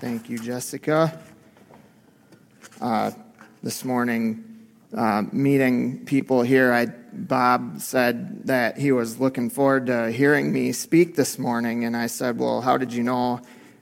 [0.00, 1.18] Thank you, Jessica.
[2.80, 3.10] Uh,
[3.64, 4.44] this morning,
[4.96, 10.70] uh, meeting people here, I, Bob said that he was looking forward to hearing me
[10.70, 13.40] speak this morning, and I said, Well, how did you know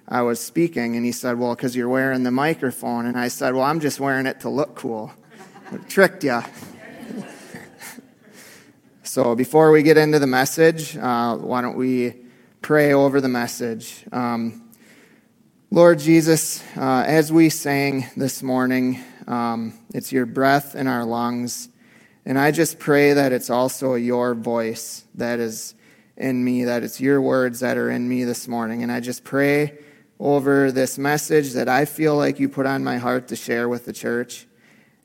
[0.08, 0.96] I was speaking?
[0.96, 3.04] And he said, Well, because you're wearing the microphone.
[3.04, 5.12] And I said, Well, I'm just wearing it to look cool.
[5.90, 6.40] tricked you.
[9.02, 12.14] so before we get into the message, uh, why don't we
[12.62, 14.06] pray over the message?
[14.12, 14.65] Um,
[15.72, 21.68] Lord Jesus, uh, as we sang this morning, um, it's your breath in our lungs.
[22.24, 25.74] And I just pray that it's also your voice that is
[26.16, 28.84] in me, that it's your words that are in me this morning.
[28.84, 29.76] And I just pray
[30.20, 33.86] over this message that I feel like you put on my heart to share with
[33.86, 34.46] the church.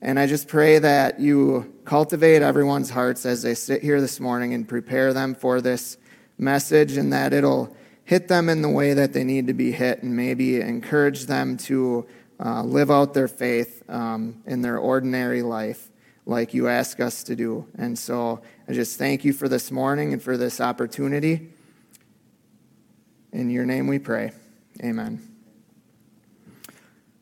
[0.00, 4.54] And I just pray that you cultivate everyone's hearts as they sit here this morning
[4.54, 5.98] and prepare them for this
[6.38, 7.76] message, and that it'll
[8.12, 11.56] hit them in the way that they need to be hit and maybe encourage them
[11.56, 12.06] to
[12.44, 15.88] uh, live out their faith um, in their ordinary life
[16.26, 17.66] like you ask us to do.
[17.78, 21.54] And so I just thank you for this morning and for this opportunity.
[23.32, 24.32] In your name we pray.
[24.84, 25.26] Amen.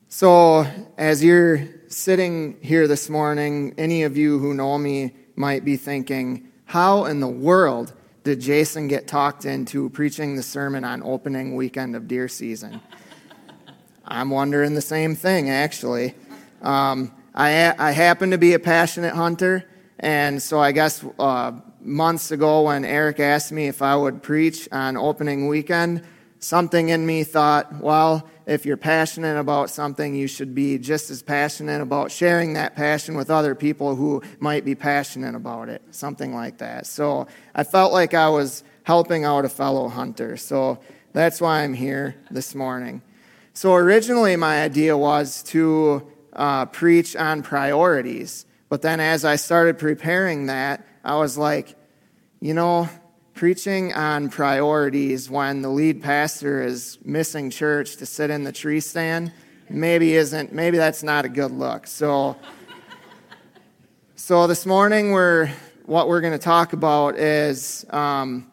[0.08, 0.66] So,
[0.98, 6.48] as you're sitting here this morning, any of you who know me might be thinking,
[6.64, 7.94] how in the world
[8.30, 12.80] did Jason get talked into preaching the sermon on opening weekend of deer season?
[14.04, 16.14] I'm wondering the same thing, actually.
[16.62, 19.64] Um, I, I happen to be a passionate hunter,
[19.98, 24.68] and so I guess uh, months ago when Eric asked me if I would preach
[24.70, 26.04] on opening weekend,
[26.40, 31.22] something in me thought, well, if you're passionate about something, you should be just as
[31.22, 36.34] passionate about sharing that passion with other people who might be passionate about it, something
[36.34, 36.86] like that.
[36.86, 40.36] So I felt like I was helping out a fellow hunter.
[40.36, 40.80] So
[41.12, 43.02] that's why I'm here this morning.
[43.52, 48.46] So originally, my idea was to uh, preach on priorities.
[48.68, 51.76] But then as I started preparing that, I was like,
[52.40, 52.88] you know,
[53.34, 58.80] preaching on priorities when the lead pastor is missing church to sit in the tree
[58.80, 59.32] stand
[59.68, 61.86] maybe isn't maybe that's not a good look.
[61.86, 62.36] So
[64.16, 65.50] so this morning we're
[65.86, 68.50] what we're going to talk about is um,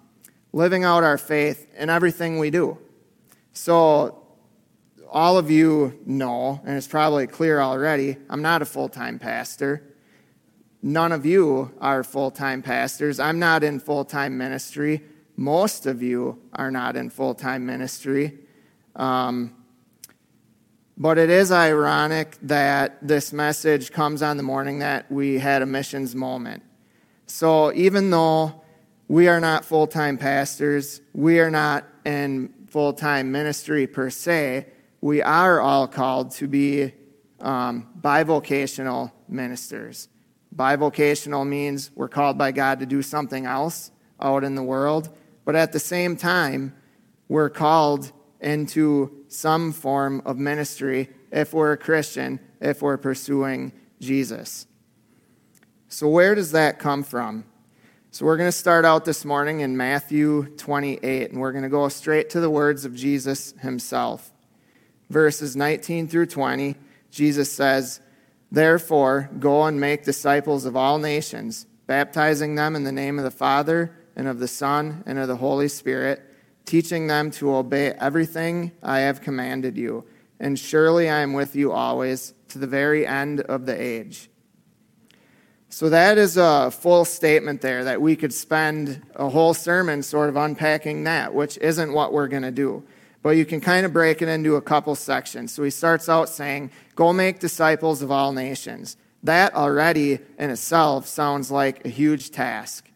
[0.54, 2.78] living out our faith in everything we do.
[3.54, 4.24] So
[5.10, 9.82] all of you know and it's probably clear already i'm not a full-time pastor
[10.88, 13.20] None of you are full time pastors.
[13.20, 15.04] I'm not in full time ministry.
[15.36, 18.38] Most of you are not in full time ministry.
[18.96, 19.54] Um,
[20.98, 25.66] but it is ironic that this message comes on the morning that we had a
[25.66, 26.64] missions moment.
[27.26, 28.64] So even though
[29.10, 34.68] we are not full time pastors, we are not in full time ministry per se,
[35.02, 36.94] we are all called to be
[37.42, 40.08] um, bivocational ministers.
[40.58, 45.10] Bivocational means we're called by God to do something else out in the world,
[45.46, 46.76] but at the same time,
[47.30, 54.66] we're called into some form of ministry if we're a Christian, if we're pursuing Jesus.
[55.90, 57.46] So, where does that come from?
[58.10, 61.70] So, we're going to start out this morning in Matthew 28, and we're going to
[61.70, 64.34] go straight to the words of Jesus himself.
[65.10, 66.76] Verses 19 through 20,
[67.12, 68.02] Jesus says,
[68.52, 73.32] Therefore, go and make disciples of all nations, baptizing them in the name of the
[73.32, 76.22] Father, and of the Son, and of the Holy Spirit,
[76.66, 80.06] teaching them to obey everything I have commanded you.
[80.40, 84.30] And surely I am with you always to the very end of the age.
[85.70, 90.30] So, that is a full statement there that we could spend a whole sermon sort
[90.30, 92.84] of unpacking that, which isn't what we're going to do
[93.28, 95.52] but you can kind of break it into a couple sections.
[95.52, 98.96] So he starts out saying, Go make disciples of all nations.
[99.22, 102.90] That already in itself sounds like a huge task,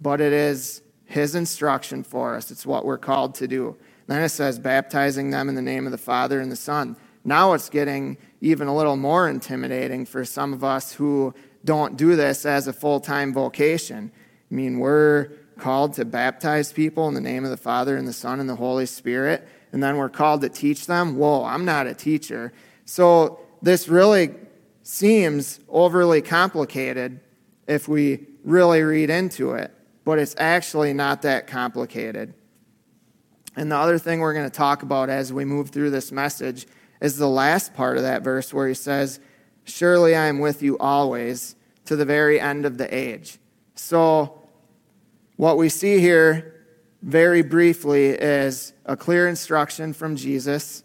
[0.00, 2.52] but it is his instruction for us.
[2.52, 3.76] It's what we're called to do.
[4.06, 6.94] Then it says, baptizing them in the name of the Father and the Son.
[7.24, 11.34] Now it's getting even a little more intimidating for some of us who
[11.64, 14.12] don't do this as a full time vocation.
[14.48, 18.12] I mean, we're called to baptize people in the name of the Father and the
[18.12, 21.16] Son and the Holy Spirit and then we're called to teach them.
[21.16, 22.52] Whoa, I'm not a teacher.
[22.84, 24.34] So this really
[24.82, 27.20] seems overly complicated
[27.66, 29.72] if we really read into it,
[30.04, 32.32] but it's actually not that complicated.
[33.56, 36.66] And the other thing we're going to talk about as we move through this message
[37.00, 39.18] is the last part of that verse where he says,
[39.64, 43.38] Surely I am with you always to the very end of the age.
[43.74, 44.42] So,
[45.36, 46.55] what we see here
[47.06, 50.82] very briefly is a clear instruction from Jesus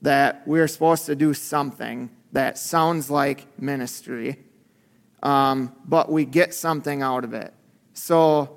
[0.00, 4.38] that we're supposed to do something that sounds like ministry,
[5.22, 7.52] um, but we get something out of it.
[7.92, 8.56] So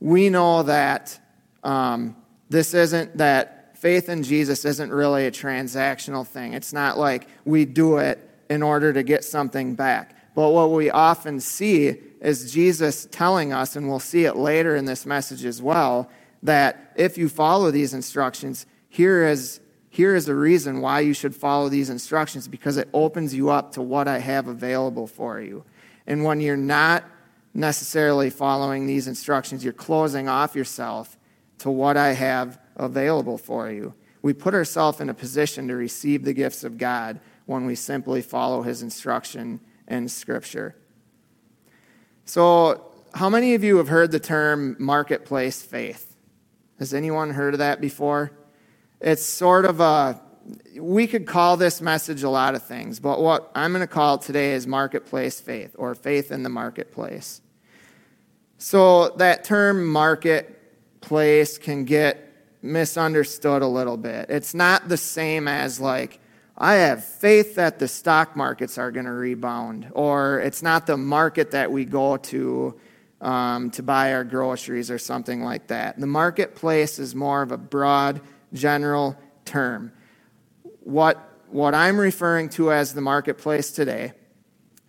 [0.00, 1.18] we know that
[1.64, 2.14] um,
[2.50, 6.52] this isn't that faith in Jesus isn't really a transactional thing.
[6.52, 8.18] It's not like we do it
[8.50, 10.14] in order to get something back.
[10.34, 14.84] But what we often see is Jesus telling us, and we'll see it later in
[14.84, 16.10] this message as well,
[16.42, 21.34] that if you follow these instructions, here is, here is a reason why you should
[21.34, 25.64] follow these instructions because it opens you up to what I have available for you.
[26.06, 27.04] And when you're not
[27.54, 31.18] necessarily following these instructions, you're closing off yourself
[31.58, 33.94] to what I have available for you.
[34.22, 38.22] We put ourselves in a position to receive the gifts of God when we simply
[38.22, 40.76] follow his instruction in Scripture.
[42.24, 46.09] So, how many of you have heard the term marketplace faith?
[46.80, 48.32] Has anyone heard of that before?
[49.02, 50.18] It's sort of a,
[50.78, 54.16] we could call this message a lot of things, but what I'm going to call
[54.16, 57.42] today is marketplace faith or faith in the marketplace.
[58.56, 62.26] So, that term marketplace can get
[62.62, 64.30] misunderstood a little bit.
[64.30, 66.18] It's not the same as like,
[66.56, 70.96] I have faith that the stock markets are going to rebound, or it's not the
[70.96, 72.80] market that we go to
[73.20, 75.98] um, to buy our groceries or something like that.
[75.98, 78.20] The marketplace is more of a broad,
[78.52, 79.92] general term.
[80.80, 81.18] What,
[81.48, 84.12] what I'm referring to as the marketplace today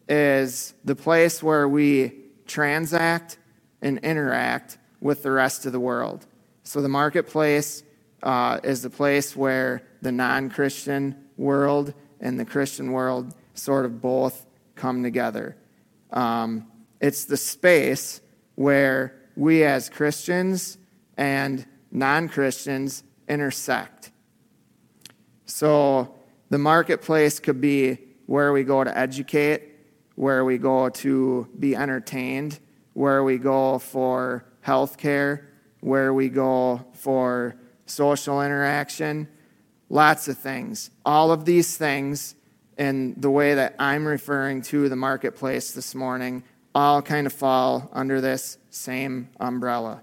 [0.08, 2.14] is the place where we
[2.46, 3.38] transact
[3.82, 6.26] and interact with the rest of the world.
[6.64, 7.84] So the marketplace
[8.24, 14.00] uh, is the place where the non Christian world and the Christian world sort of
[14.02, 14.46] both
[14.76, 15.56] come together.
[16.12, 16.71] Um,
[17.02, 18.22] it's the space
[18.56, 20.78] where we as Christians
[21.18, 24.12] and non Christians intersect.
[25.46, 26.16] So
[26.50, 29.64] the marketplace could be where we go to educate,
[30.16, 32.60] where we go to be entertained,
[32.94, 35.50] where we go for health care,
[35.80, 37.56] where we go for
[37.88, 39.28] social interaction,
[39.90, 40.92] lots of things.
[41.04, 42.36] All of these things,
[42.78, 47.90] in the way that I'm referring to the marketplace this morning, all kind of fall
[47.94, 50.02] under this same umbrella.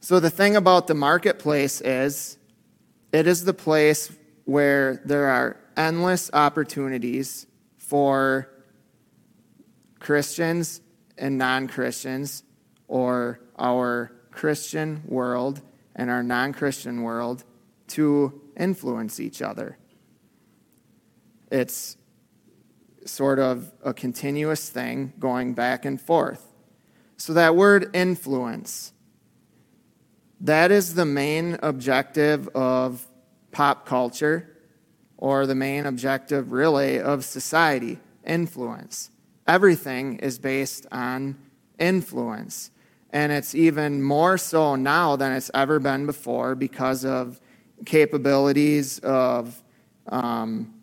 [0.00, 2.38] So, the thing about the marketplace is
[3.12, 4.12] it is the place
[4.44, 7.46] where there are endless opportunities
[7.76, 8.48] for
[9.98, 10.80] Christians
[11.16, 12.42] and non Christians,
[12.86, 15.60] or our Christian world
[15.94, 17.44] and our non Christian world
[17.88, 19.78] to influence each other.
[21.50, 21.96] It's
[23.08, 26.44] sort of a continuous thing going back and forth.
[27.16, 28.92] So, that word influence,
[30.40, 33.06] that is the main objective of
[33.50, 34.56] pop culture,
[35.16, 39.10] or the main objective, really, of society influence.
[39.48, 41.36] Everything is based on
[41.78, 42.70] influence.
[43.10, 47.40] And it's even more so now than it's ever been before because of
[47.86, 49.62] capabilities of
[50.08, 50.74] um,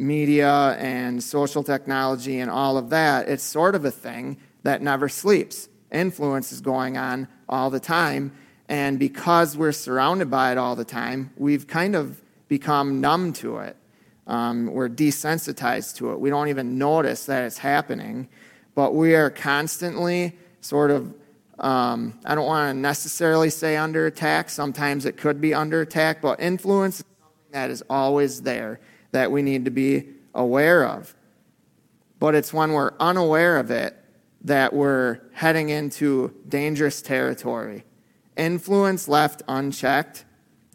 [0.00, 3.28] media and social technology and all of that.
[3.28, 5.68] It's sort of a thing that never sleeps.
[5.92, 8.32] Influence is going on all the time.
[8.68, 13.58] And because we're surrounded by it all the time, we've kind of become numb to
[13.58, 13.76] it.
[14.26, 16.20] Um, we're desensitized to it.
[16.20, 18.28] We don't even notice that it's happening.
[18.74, 21.14] But we are constantly sort of
[21.58, 24.48] um, I don't want to necessarily say under attack.
[24.48, 28.80] Sometimes it could be under attack, but influence is something that is always there
[29.12, 31.14] that we need to be aware of.
[32.18, 33.96] But it's when we're unaware of it
[34.42, 37.84] that we're heading into dangerous territory.
[38.36, 40.24] Influence left unchecked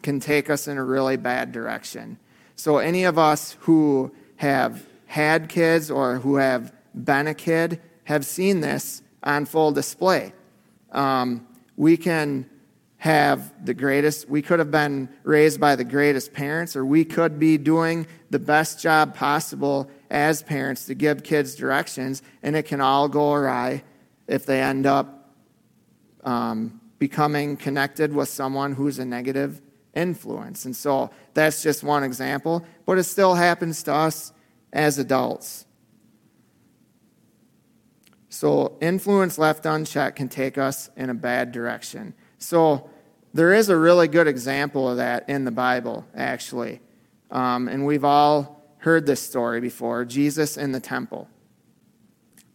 [0.02, 2.18] can take us in a really bad direction.
[2.54, 8.24] So, any of us who have had kids or who have been a kid have
[8.24, 10.32] seen this on full display.
[10.92, 12.48] Um, we can
[12.98, 17.38] have the greatest, we could have been raised by the greatest parents, or we could
[17.38, 22.80] be doing the best job possible as parents to give kids directions, and it can
[22.80, 23.82] all go awry
[24.26, 25.34] if they end up
[26.24, 29.60] um, becoming connected with someone who's a negative
[29.94, 30.64] influence.
[30.64, 34.32] And so that's just one example, but it still happens to us
[34.72, 35.66] as adults.
[38.28, 42.12] So, influence left unchecked can take us in a bad direction.
[42.38, 42.90] So,
[43.34, 46.80] there is a really good example of that in the Bible, actually.
[47.30, 51.28] Um, and we've all heard this story before Jesus in the temple.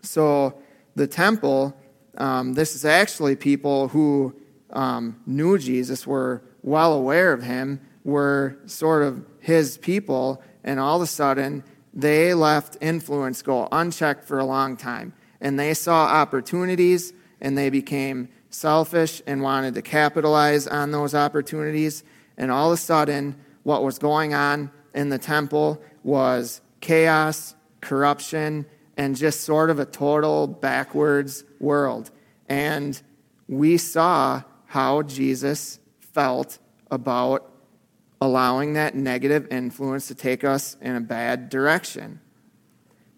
[0.02, 0.60] So,
[0.96, 1.76] the temple,
[2.18, 4.36] um, this is actually people who
[4.72, 10.96] um, knew Jesus, were well aware of him, were sort of his people, and all
[10.98, 15.14] of a sudden, they left influence go unchecked for a long time.
[15.42, 22.04] And they saw opportunities, and they became selfish and wanted to capitalize on those opportunities.
[22.38, 28.66] And all of a sudden, what was going on in the temple was chaos, corruption,
[28.98, 32.12] and just sort of a total backwards world.
[32.48, 33.02] And
[33.48, 37.52] we saw how Jesus felt about
[38.20, 42.20] allowing that negative influence to take us in a bad direction.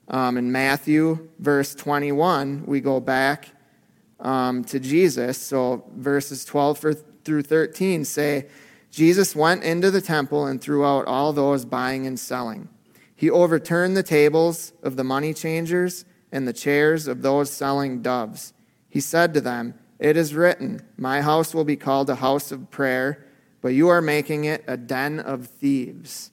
[0.08, 3.50] Um, in Matthew, verse 21, we go back
[4.24, 5.38] um, to Jesus.
[5.38, 8.48] So verses 12 through 13 say,
[8.90, 12.70] Jesus went into the temple and threw out all those buying and selling.
[13.16, 18.54] He overturned the tables of the money changers and the chairs of those selling doves.
[18.90, 22.70] He said to them, It is written, My house will be called a house of
[22.70, 23.26] prayer,
[23.62, 26.32] but you are making it a den of thieves.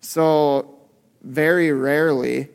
[0.00, 0.76] So,
[1.22, 2.48] very rarely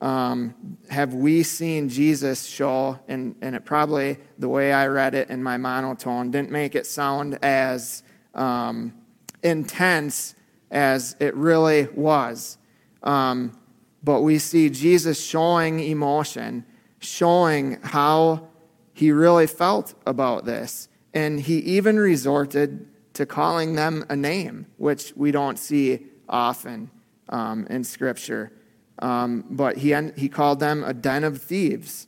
[0.00, 0.54] um,
[0.90, 5.42] have we seen Jesus show, and, and it probably, the way I read it in
[5.42, 8.02] my monotone, didn't make it sound as
[8.34, 8.94] um,
[9.42, 10.34] intense
[10.70, 12.58] as it really was.
[13.02, 13.58] Um,
[14.02, 16.64] but we see Jesus showing emotion,
[17.00, 18.48] showing how
[18.92, 20.88] he really felt about this.
[21.14, 26.90] And he even resorted to calling them a name, which we don't see often
[27.28, 28.52] um, in Scripture.
[29.00, 32.06] Um, but he, he called them a den of thieves.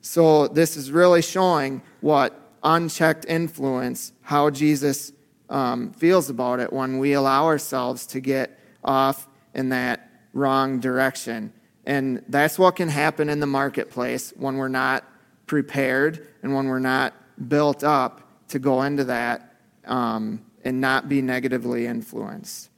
[0.00, 5.12] So this is really showing what unchecked influence, how Jesus
[5.48, 11.52] um, feels about it when we allow ourselves to get off in that wrong direction.
[11.84, 15.04] And that's what can happen in the marketplace when we're not
[15.46, 17.14] prepared and when we're not
[17.48, 19.56] built up to go into that
[19.86, 22.69] um, and not be negatively influenced.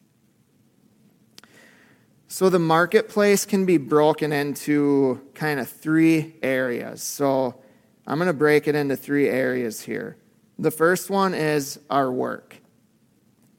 [2.32, 7.02] So the marketplace can be broken into kind of three areas.
[7.02, 7.56] So
[8.06, 10.16] I'm going to break it into three areas here.
[10.58, 12.56] The first one is our work.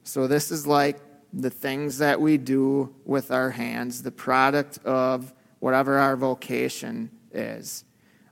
[0.02, 0.98] So this is like
[1.32, 7.84] the things that we do with our hands, the product of whatever our vocation is.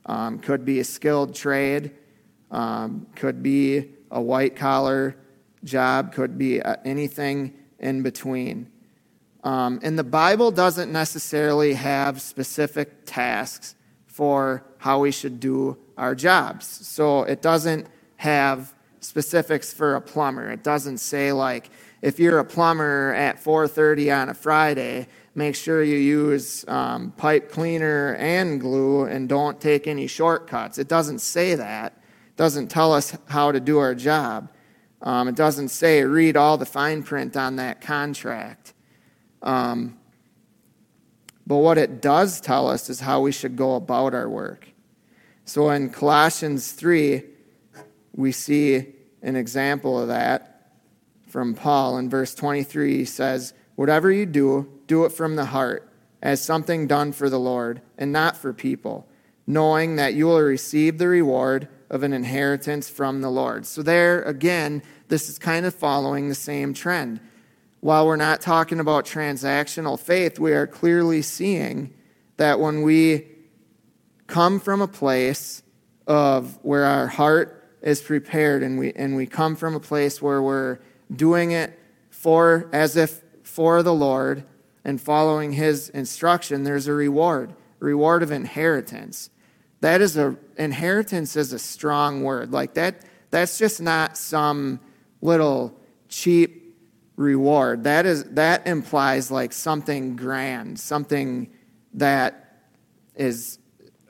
[0.05, 1.91] Um, could be a skilled trade,
[2.51, 5.15] um, could be a white collar
[5.63, 8.72] job, could be uh, anything in between.
[9.43, 13.75] Um, and the Bible doesn't necessarily have specific tasks
[14.07, 16.65] for how we should do our jobs.
[16.65, 20.51] So it doesn't have specifics for a plumber.
[20.51, 21.69] It doesn't say like
[22.01, 27.51] if you're a plumber at 4:30 on a Friday, make sure you use um, pipe
[27.51, 30.77] cleaner and glue and don't take any shortcuts.
[30.77, 31.93] It doesn't say that.
[32.27, 34.49] It doesn't tell us how to do our job.
[35.01, 38.72] Um, it doesn't say read all the fine print on that contract.
[39.43, 39.97] Um,
[41.45, 44.69] but what it does tell us is how we should go about our work.
[45.45, 47.23] So in Colossians 3,
[48.15, 50.71] we see an example of that
[51.27, 51.97] from Paul.
[51.97, 55.89] In verse 23, he says, Whatever you do, do it from the heart,
[56.21, 59.07] as something done for the Lord, and not for people,
[59.45, 63.65] knowing that you will receive the reward of an inheritance from the Lord.
[63.65, 67.19] So, there again, this is kind of following the same trend
[67.83, 71.93] while we're not talking about transactional faith, we are clearly seeing
[72.37, 73.27] that when we
[74.25, 75.61] come from a place
[76.07, 80.41] of where our heart is prepared and we, and we come from a place where
[80.41, 80.79] we're
[81.13, 81.77] doing it
[82.09, 84.45] for as if for the Lord
[84.85, 89.29] and following his instruction, there's a reward, reward of inheritance.
[89.81, 92.53] That is a inheritance is a strong word.
[92.53, 94.79] Like that, that's just not some
[95.21, 96.62] little cheap
[97.15, 97.83] reward.
[97.83, 101.49] That is that implies like something grand, something
[101.93, 102.61] that
[103.15, 103.59] is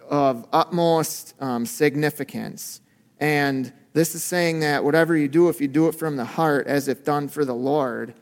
[0.10, 2.81] of utmost um, significance.
[3.19, 6.67] And this is saying that whatever you do, if you do it from the heart,
[6.67, 8.15] as if done for the Lord,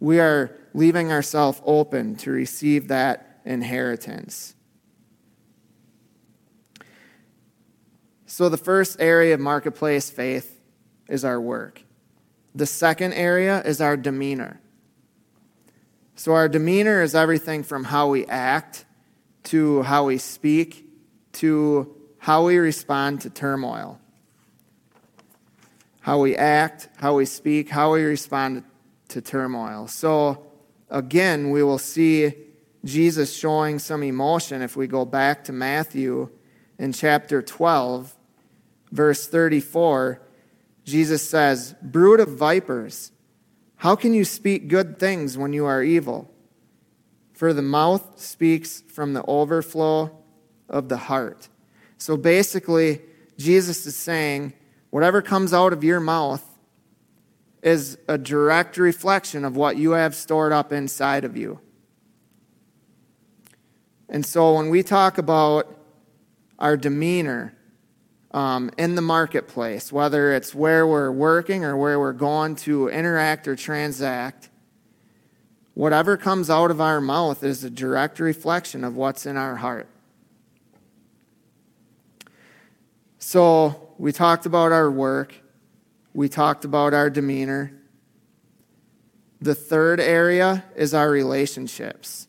[0.00, 4.54] we are leaving ourselves open to receive that inheritance.
[8.26, 10.60] So, the first area of marketplace faith
[11.08, 11.85] is our work.
[12.56, 14.58] The second area is our demeanor.
[16.14, 18.86] So, our demeanor is everything from how we act
[19.44, 20.86] to how we speak
[21.34, 24.00] to how we respond to turmoil.
[26.00, 28.64] How we act, how we speak, how we respond
[29.08, 29.86] to turmoil.
[29.86, 30.46] So,
[30.88, 32.32] again, we will see
[32.86, 36.30] Jesus showing some emotion if we go back to Matthew
[36.78, 38.16] in chapter 12,
[38.92, 40.22] verse 34.
[40.86, 43.12] Jesus says, Brood of vipers,
[43.76, 46.32] How can you speak good things when you are evil?
[47.34, 50.16] For the mouth speaks from the overflow
[50.70, 51.48] of the heart.
[51.98, 53.02] So basically,
[53.36, 54.54] Jesus is saying,
[54.90, 56.42] whatever comes out of your mouth
[57.62, 61.60] is a direct reflection of what you have stored up inside of you.
[64.08, 65.76] And so when we talk about
[66.58, 67.55] our demeanor
[68.36, 73.48] um, in the marketplace, whether it's where we're working or where we're going to interact
[73.48, 74.50] or transact,
[75.72, 79.88] whatever comes out of our mouth is a direct reflection of what's in our heart.
[83.18, 85.34] So we talked about our work,
[86.12, 87.72] we talked about our demeanor.
[89.40, 92.28] The third area is our relationships.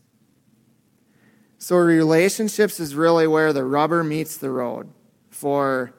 [1.57, 4.89] So, relationships is really where the rubber meets the road
[5.37, 5.93] for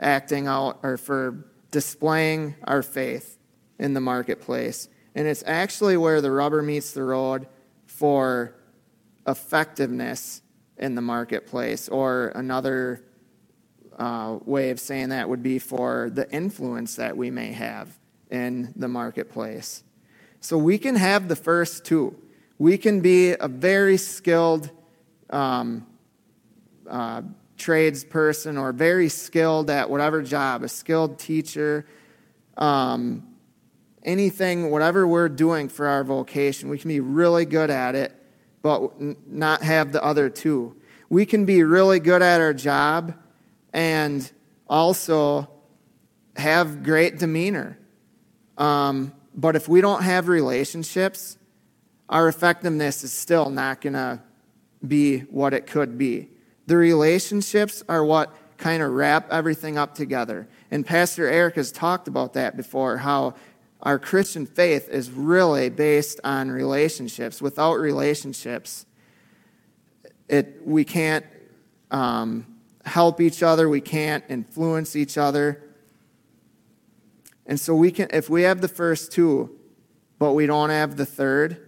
[0.00, 3.38] acting out or for displaying our faith
[3.78, 4.88] in the marketplace.
[5.14, 7.48] And it's actually where the rubber meets the road
[7.86, 8.54] for
[9.26, 10.40] effectiveness
[10.78, 11.88] in the marketplace.
[11.90, 13.04] Or another
[13.98, 17.98] uh, way of saying that would be for the influence that we may have
[18.30, 19.84] in the marketplace.
[20.40, 22.16] So we can have the first two.
[22.58, 24.70] We can be a very skilled
[25.28, 25.86] um,
[26.88, 27.20] uh,
[27.58, 31.84] tradesperson or very skilled at whatever job, a skilled teacher,
[32.56, 33.26] um,
[34.02, 38.14] anything, whatever we're doing for our vocation, we can be really good at it,
[38.62, 40.76] but not have the other two.
[41.10, 43.14] We can be really good at our job
[43.72, 44.30] and
[44.68, 45.50] also
[46.36, 47.78] have great demeanor.
[48.56, 51.38] Um, but if we don't have relationships,
[52.08, 54.20] our effectiveness is still not going to
[54.86, 56.30] be what it could be.
[56.68, 60.46] The relationships are what kind of wrap everything up together.
[60.70, 63.36] And Pastor Eric has talked about that before how
[63.80, 67.40] our Christian faith is really based on relationships.
[67.40, 68.84] Without relationships,
[70.28, 71.24] it, we can't
[71.90, 72.44] um,
[72.84, 75.64] help each other, we can't influence each other.
[77.46, 79.58] And so we can if we have the first two,
[80.18, 81.66] but we don't have the third,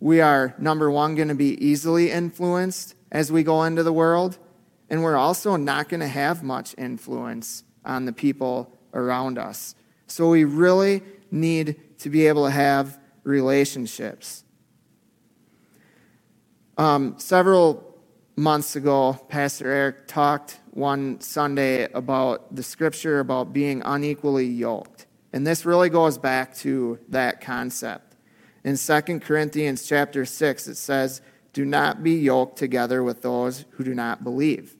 [0.00, 4.38] we are, number one, going to be easily influenced as we go into the world.
[4.88, 9.74] And we're also not going to have much influence on the people around us.
[10.06, 14.44] So we really need to be able to have relationships.
[16.78, 17.98] Um, several
[18.36, 25.06] months ago, Pastor Eric talked one Sunday about the scripture about being unequally yoked.
[25.32, 28.14] And this really goes back to that concept.
[28.62, 31.22] In 2 Corinthians chapter 6, it says,
[31.56, 34.76] Do not be yoked together with those who do not believe.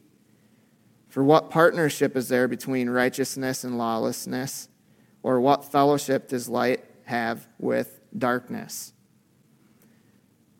[1.08, 4.68] For what partnership is there between righteousness and lawlessness?
[5.22, 8.92] Or what fellowship does light have with darkness?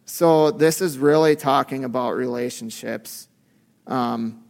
[0.07, 3.29] So, this is really talking about relationships.
[3.87, 4.43] Um,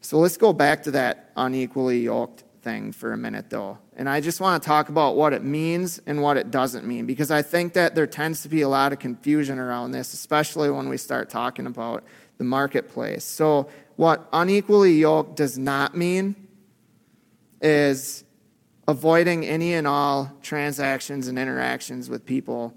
[0.00, 3.78] so, let's go back to that unequally yoked thing for a minute, though.
[3.96, 7.06] And I just want to talk about what it means and what it doesn't mean,
[7.06, 10.70] because I think that there tends to be a lot of confusion around this, especially
[10.70, 12.04] when we start talking about
[12.38, 13.24] the marketplace.
[13.24, 16.36] So, what unequally yoked does not mean
[17.60, 18.24] is
[18.86, 22.74] avoiding any and all transactions and interactions with people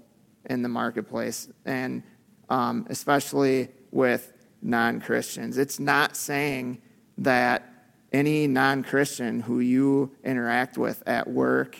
[0.50, 2.02] in the marketplace, and
[2.48, 5.58] um, especially with non Christians.
[5.58, 6.82] It's not saying
[7.18, 7.71] that
[8.12, 11.76] any non Christian who you interact with at work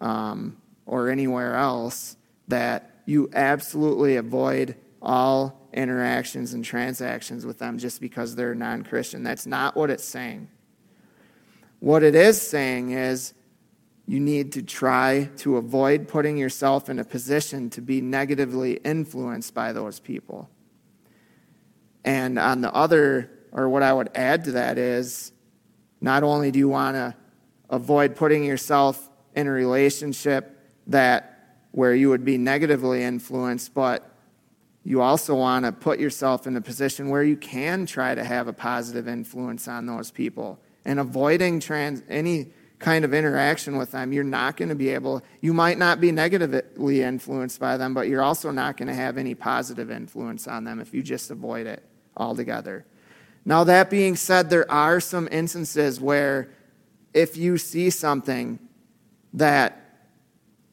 [0.00, 2.16] um, or anywhere else
[2.48, 9.22] that you absolutely avoid all interactions and transactions with them just because they're non Christian.
[9.22, 10.48] That's not what it's saying.
[11.80, 13.34] What it is saying is
[14.06, 19.54] you need to try to avoid putting yourself in a position to be negatively influenced
[19.54, 20.48] by those people.
[22.04, 25.32] And on the other, or what I would add to that is,
[26.02, 27.14] not only do you want to
[27.70, 34.10] avoid putting yourself in a relationship that where you would be negatively influenced, but
[34.84, 38.48] you also want to put yourself in a position where you can try to have
[38.48, 40.58] a positive influence on those people.
[40.84, 42.48] And avoiding trans, any
[42.80, 46.10] kind of interaction with them, you're not going to be able, you might not be
[46.10, 50.64] negatively influenced by them, but you're also not going to have any positive influence on
[50.64, 51.84] them if you just avoid it
[52.16, 52.84] altogether.
[53.44, 56.50] Now, that being said, there are some instances where
[57.12, 58.58] if you see something
[59.34, 59.78] that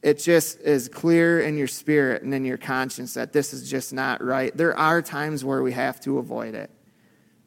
[0.02, 3.92] it just is clear in your spirit and in your conscience that this is just
[3.92, 6.70] not right, there are times where we have to avoid it.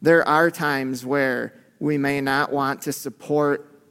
[0.02, 3.82] There are times where we may not want to support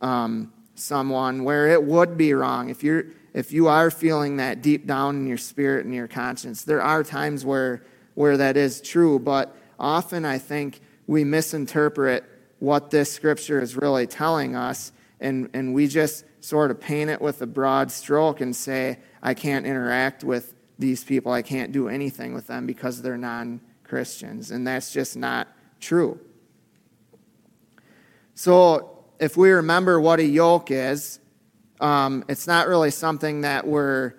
[0.00, 2.68] um, someone where it would be wrong.
[2.68, 6.64] If you're if you are feeling that deep down in your spirit and your conscience,
[6.64, 7.82] there are times where,
[8.14, 12.24] where that is true, but often I think we misinterpret
[12.60, 17.20] what this scripture is really telling us, and, and we just sort of paint it
[17.20, 21.88] with a broad stroke and say, I can't interact with these people, I can't do
[21.88, 24.50] anything with them because they're non Christians.
[24.50, 25.48] And that's just not
[25.80, 26.18] true.
[28.34, 31.20] So, if we remember what a yoke is,
[31.80, 34.14] um, it's not really something that we're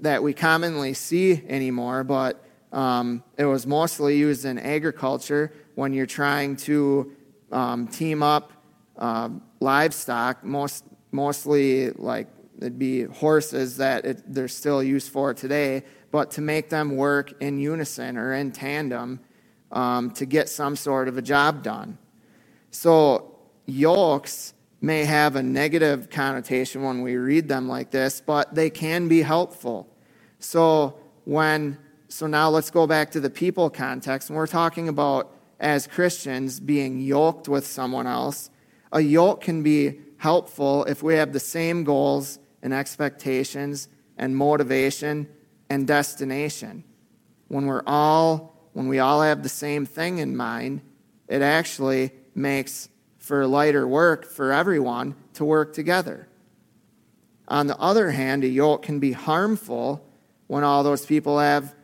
[0.00, 6.06] that we commonly see anymore, but um, it was mostly used in agriculture when you're
[6.06, 7.12] trying to
[7.50, 8.52] um, team up
[8.96, 9.28] uh,
[9.60, 12.28] livestock, most, mostly like
[12.58, 17.32] it'd be horses that it, they're still used for today, but to make them work
[17.40, 19.20] in unison or in tandem
[19.72, 21.98] um, to get some sort of a job done.
[22.70, 28.70] So, yokes may have a negative connotation when we read them like this, but they
[28.70, 29.88] can be helpful.
[30.38, 31.78] So, when
[32.10, 34.30] so now let's go back to the people context.
[34.30, 38.50] And we're talking about as Christians being yoked with someone else.
[38.92, 45.28] A yoke can be helpful if we have the same goals and expectations and motivation
[45.70, 46.82] and destination.
[47.48, 50.80] When we're all when we all have the same thing in mind,
[51.26, 56.28] it actually makes for lighter work for everyone to work together.
[57.48, 60.04] On the other hand, a yoke can be harmful
[60.46, 61.74] when all those people have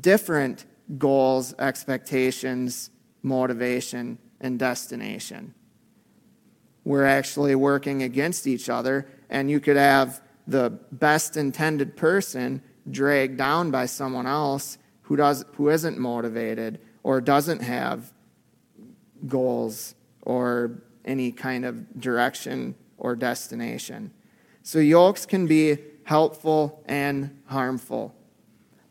[0.00, 0.66] different
[0.98, 2.90] goals, expectations,
[3.22, 5.54] motivation, and destination.
[6.84, 13.38] We're actually working against each other, and you could have the best intended person dragged
[13.38, 18.12] down by someone else who, does, who isn't motivated or doesn't have
[19.26, 24.12] goals or any kind of direction or destination.
[24.62, 28.14] So, yokes can be helpful and harmful.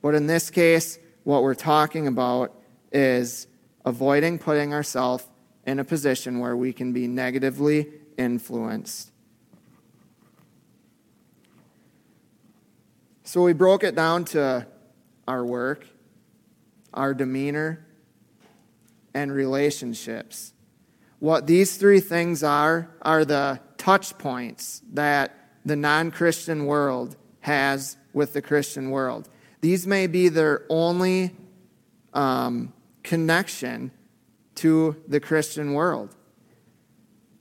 [0.03, 2.53] But in this case, what we're talking about
[2.91, 3.47] is
[3.85, 5.25] avoiding putting ourselves
[5.65, 9.11] in a position where we can be negatively influenced.
[13.23, 14.67] So we broke it down to
[15.25, 15.87] our work,
[16.93, 17.85] our demeanor,
[19.13, 20.53] and relationships.
[21.19, 27.95] What these three things are, are the touch points that the non Christian world has
[28.11, 29.29] with the Christian world.
[29.63, 31.33] These may be their only
[32.13, 33.91] um, connection
[34.55, 36.13] to the Christian world.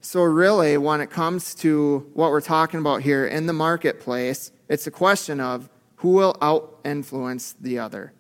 [0.03, 4.87] So, really, when it comes to what we're talking about here in the marketplace, it's
[4.87, 8.13] a question of who will out influence the other,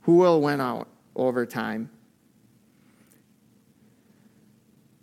[0.00, 1.90] who will win out over time.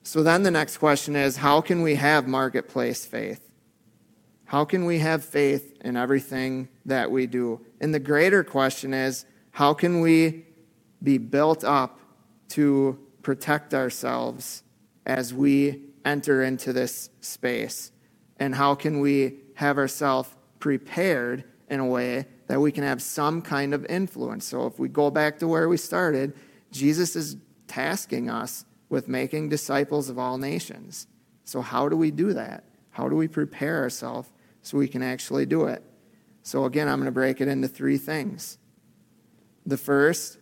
[0.03, 3.49] So, then the next question is how can we have marketplace faith?
[4.43, 7.61] How can we have faith in everything that we do?
[7.81, 10.45] And the greater question is how can we
[11.03, 11.99] be built up
[12.49, 14.63] to protect ourselves
[15.05, 17.91] as we enter into this space?
[18.37, 23.41] And how can we have ourselves prepared in a way that we can have some
[23.41, 24.45] kind of influence?
[24.45, 26.33] So, if we go back to where we started,
[26.71, 27.35] Jesus is
[27.67, 31.07] tasking us with making disciples of all nations.
[31.43, 32.63] So, how do we do that?
[32.91, 34.29] How do we prepare ourselves
[34.61, 35.83] so we can actually do it.
[36.43, 38.57] So, again, I'm going to break it into three things.
[39.65, 40.37] The first,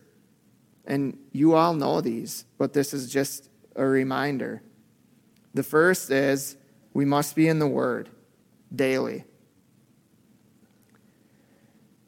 [0.86, 4.62] and you all know these, but this is just a reminder.
[5.54, 6.56] The first is
[6.94, 8.08] we must be in the Word
[8.74, 9.24] daily.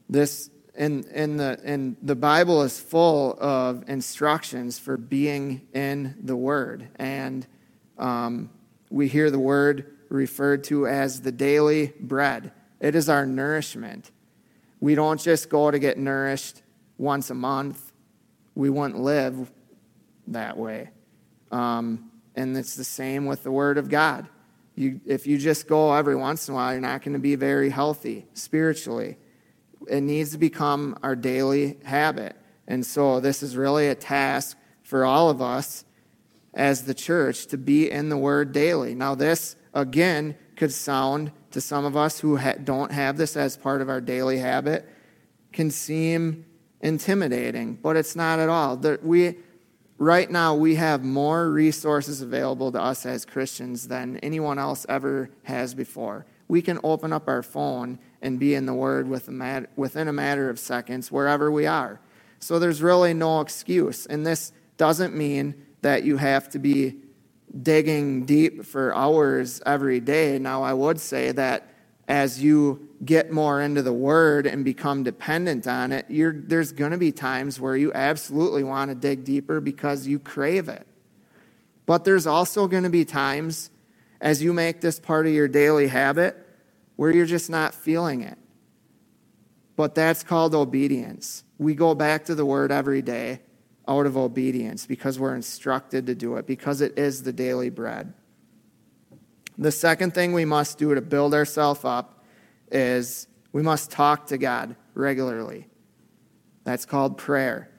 [0.09, 6.37] This in, in the in the Bible is full of instructions for being in the
[6.37, 7.47] Word, and
[7.99, 8.51] um,
[8.91, 12.53] we hear the word referred to as the daily bread.
[12.83, 14.11] It is our nourishment.
[14.81, 16.63] We don't just go to get nourished
[16.99, 17.93] once a month.
[18.57, 19.53] We wouldn't live
[20.27, 20.91] that way.
[21.53, 24.29] Um, and it's the same with the Word of God.
[24.75, 27.37] You, if you just go every once in a while, you're not going to be
[27.37, 29.17] very healthy spiritually.
[29.89, 32.35] It needs to become our daily habit.
[32.67, 35.85] And so, this is really a task for all of us
[36.53, 38.97] as the church to be in the Word daily.
[38.97, 43.57] Now, this again, could sound to some of us who ha- don't have this as
[43.57, 44.89] part of our daily habit,
[45.53, 46.45] can seem
[46.81, 48.77] intimidating, but it's not at all.
[49.03, 49.37] we,
[49.99, 55.31] right now, we have more resources available to us as Christians than anyone else ever
[55.45, 56.27] has before.
[56.49, 60.59] We can open up our phone and be in the Word within a matter of
[60.59, 62.01] seconds wherever we are.
[62.41, 64.07] So there's really no excuse.
[64.07, 66.97] And this doesn't mean that you have to be
[67.61, 70.39] digging deep for hours every day.
[70.39, 71.69] Now, I would say that
[72.09, 76.07] as you get more into the Word and become dependent on it,
[76.49, 80.69] there's going to be times where you absolutely want to dig deeper because you crave
[80.69, 80.87] it.
[81.87, 83.71] But there's also going to be times
[84.21, 86.37] as you make this part of your daily habit
[86.97, 88.39] where you're just not feeling it.
[89.77, 91.45] But that's called obedience.
[91.59, 93.41] We go back to the Word every day
[93.89, 98.15] out of obedience because we're instructed to do it, because it is the daily bread.
[99.59, 102.25] The second thing we must do to build ourselves up
[102.71, 105.69] is we must talk to God regularly.
[106.65, 107.71] That's called prayer.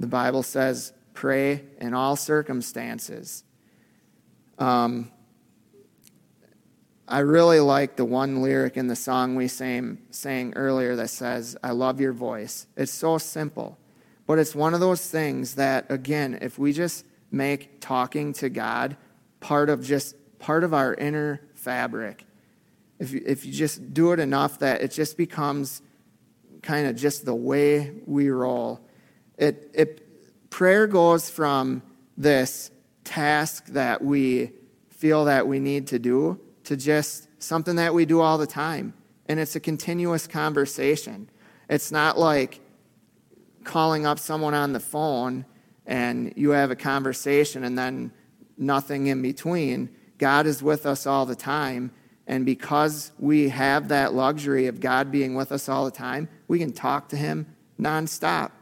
[0.00, 3.44] The Bible says, pray in all circumstances.
[4.58, 5.10] Um,
[7.06, 11.56] I really like the one lyric in the song we sang, sang earlier that says,
[11.62, 12.66] I love your voice.
[12.76, 13.78] It's so simple,
[14.30, 18.96] but it's one of those things that, again, if we just make talking to God
[19.40, 22.24] part of just part of our inner fabric.
[23.00, 25.82] If you, if you just do it enough that it just becomes
[26.62, 28.86] kind of just the way we roll.
[29.36, 31.82] It, it, prayer goes from
[32.16, 32.70] this
[33.02, 34.52] task that we
[34.90, 38.94] feel that we need to do to just something that we do all the time.
[39.26, 41.28] And it's a continuous conversation.
[41.68, 42.60] It's not like
[43.64, 45.44] calling up someone on the phone
[45.86, 48.12] and you have a conversation and then
[48.56, 49.90] nothing in between.
[50.18, 51.90] God is with us all the time.
[52.26, 56.58] And because we have that luxury of God being with us all the time, we
[56.58, 57.46] can talk to Him
[57.80, 58.52] nonstop.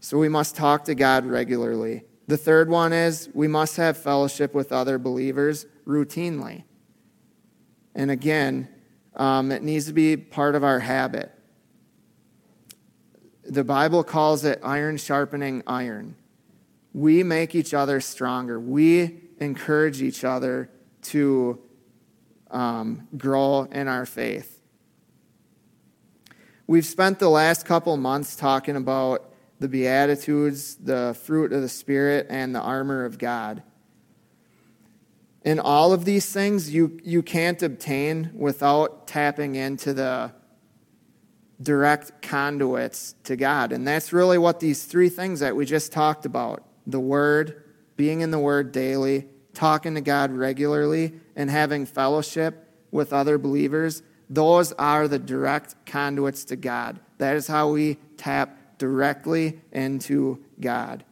[0.00, 2.04] So we must talk to God regularly.
[2.26, 6.64] The third one is we must have fellowship with other believers routinely.
[7.94, 8.68] And again,
[9.14, 11.30] um, it needs to be part of our habit.
[13.44, 16.16] The Bible calls it iron sharpening iron
[16.94, 18.60] we make each other stronger.
[18.60, 20.68] We encourage each other
[21.02, 21.60] to
[22.50, 24.60] um, grow in our faith.
[26.66, 32.26] We've spent the last couple months talking about the Beatitudes, the fruit of the Spirit,
[32.30, 33.62] and the armor of God.
[35.44, 40.32] In all of these things you, you can't obtain without tapping into the
[41.62, 43.72] direct conduits to God.
[43.72, 47.62] And that's really what these three things that we just talked about the Word,
[47.96, 54.02] being in the Word daily, talking to God regularly, and having fellowship with other believers,
[54.28, 56.98] those are the direct conduits to God.
[57.18, 61.04] That is how we tap directly into God.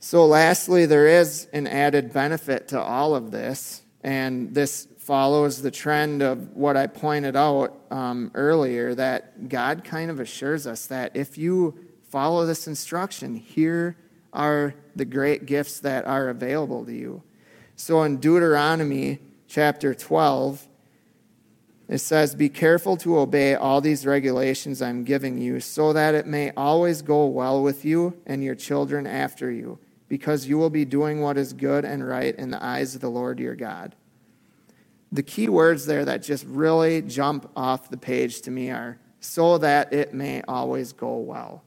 [0.00, 5.72] So, lastly, there is an added benefit to all of this, and this follows the
[5.72, 11.16] trend of what I pointed out um, earlier that God kind of assures us that
[11.16, 11.76] if you
[12.10, 13.34] follow this instruction.
[13.34, 13.96] Here
[14.32, 17.24] are the great gifts that are available to you.
[17.74, 20.66] So in Deuteronomy chapter 12,
[21.88, 26.26] it says, Be careful to obey all these regulations I'm giving you, so that it
[26.26, 30.84] may always go well with you and your children after you, because you will be
[30.84, 33.96] doing what is good and right in the eyes of the Lord your God.
[35.12, 39.58] The key words there that just really jump off the page to me are, so
[39.58, 41.62] that it may always go well.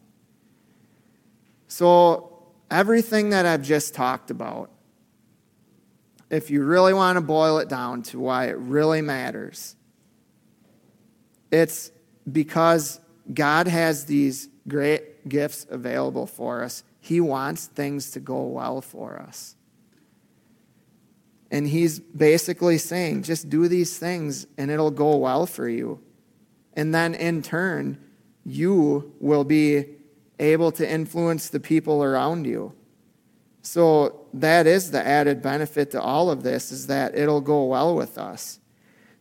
[1.68, 4.72] So, everything that I've just talked about,
[6.30, 9.76] if you really want to boil it down to why it really matters,
[11.52, 11.92] it's
[12.32, 13.00] because
[13.32, 16.84] God has these great gifts available for us.
[17.00, 19.56] He wants things to go well for us.
[21.54, 26.02] And he's basically saying, just do these things and it'll go well for you.
[26.74, 28.04] And then in turn,
[28.44, 29.86] you will be
[30.40, 32.74] able to influence the people around you.
[33.62, 37.96] So that is the added benefit to all of this is that it'll go well
[37.96, 38.60] with us.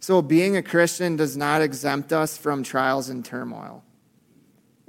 [0.01, 3.85] So being a Christian does not exempt us from trials and turmoil.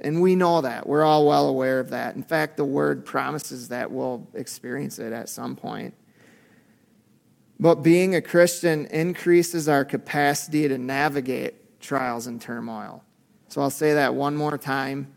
[0.00, 0.86] And we know that.
[0.86, 2.16] We're all well aware of that.
[2.16, 5.92] In fact, the word promises that we'll experience it at some point.
[7.64, 13.02] But being a Christian increases our capacity to navigate trials and turmoil.
[13.48, 15.16] So I'll say that one more time.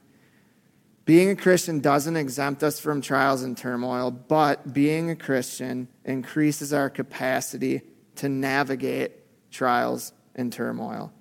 [1.04, 6.72] Being a Christian doesn't exempt us from trials and turmoil, but being a Christian increases
[6.72, 7.82] our capacity
[8.16, 9.12] to navigate
[9.52, 11.12] trials and turmoil.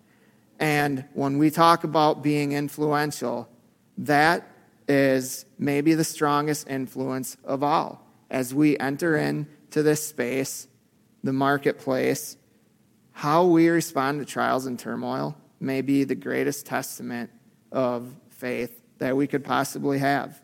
[0.60, 3.48] And when we talk about being influential,
[3.98, 4.46] that
[4.86, 8.06] is maybe the strongest influence of all.
[8.30, 10.68] As we enter into this space,
[11.26, 12.36] the marketplace,
[13.12, 17.30] how we respond to trials and turmoil may be the greatest testament
[17.72, 20.40] of faith that we could possibly have.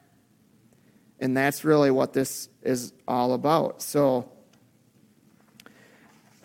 [1.20, 3.80] And that's really what this is all about.
[3.82, 4.28] So,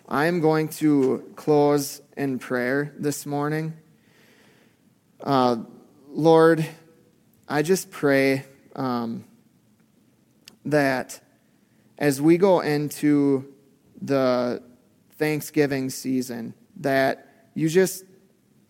[0.08, 3.74] I am going to close in prayer this morning.
[5.20, 5.56] Uh,
[6.08, 6.66] Lord,
[7.46, 9.24] I just pray um,
[10.64, 11.20] that
[11.98, 13.52] as we go into
[14.00, 14.62] the
[15.12, 18.04] Thanksgiving season, that you just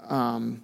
[0.00, 0.62] um,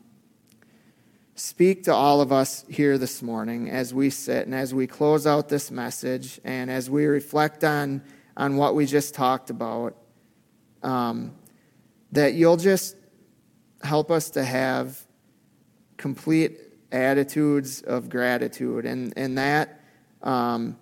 [1.35, 5.27] speak to all of us here this morning as we sit and as we close
[5.27, 8.03] out this message and as we reflect on,
[8.37, 9.97] on what we just talked about
[10.83, 11.35] um,
[12.13, 12.97] that you'll just
[13.83, 15.05] help us to have
[15.97, 16.61] complete
[16.93, 18.87] attitudes of gratitude.
[18.87, 19.81] And, and that
[20.23, 20.77] um,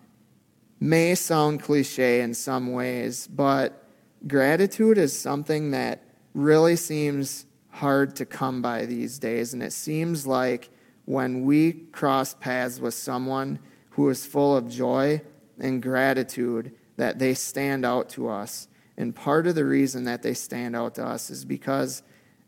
[0.83, 3.87] may sound cliche in some ways, but
[4.27, 6.03] gratitude is something that
[6.35, 9.55] really seems hard to come by these days.
[9.55, 10.71] And it seems like
[11.05, 15.23] when we cross paths with someone who is full of joy
[15.61, 18.67] and gratitude, that they stand out to us.
[18.97, 22.03] And part of the reason that they stand out to us is because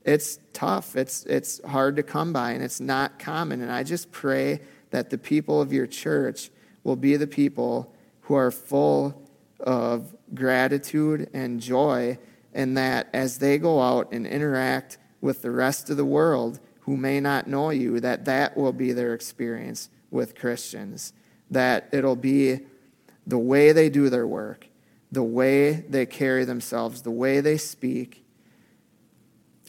[0.05, 0.97] it's tough.
[0.97, 3.63] It's, it's hard to come by and it's not common.
[3.63, 6.51] And I just pray that the people of your church
[6.83, 7.94] will be the people
[8.25, 9.23] who are full
[9.61, 12.19] of gratitude and joy,
[12.53, 16.97] and that as they go out and interact with the rest of the world who
[16.97, 21.13] may not know you, that that will be their experience with Christians.
[21.51, 22.61] That it'll be
[23.27, 24.69] the way they do their work,
[25.11, 28.25] the way they carry themselves, the way they speak,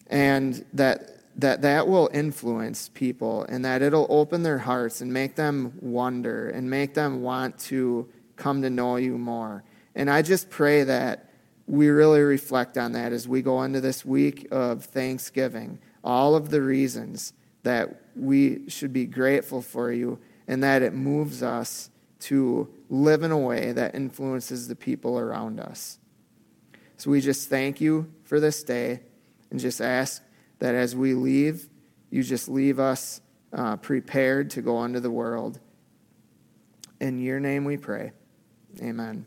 [0.08, 5.36] and that that that will influence people and that it'll open their hearts and make
[5.36, 9.64] them wonder and make them want to come to know you more.
[9.96, 11.30] And I just pray that
[11.68, 15.80] we really reflect on that as we go into this week of Thanksgiving.
[16.04, 21.42] All of the reasons that we should be grateful for you and that it moves
[21.42, 25.98] us to live in a way that influences the people around us.
[26.98, 29.02] So we just thank you for this day
[29.50, 30.24] and just ask
[30.60, 31.68] that as we leave,
[32.10, 33.22] you just leave us
[33.52, 35.60] uh, prepared to go into the world.
[37.00, 38.12] In your name we pray.
[38.82, 39.26] Amen.